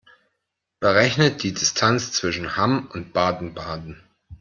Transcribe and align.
Berechne 0.79 1.29
die 1.29 1.53
Distanz 1.53 2.11
zwischen 2.11 2.57
Hamm 2.57 2.89
und 2.91 3.13
Baden-Baden 3.13 4.01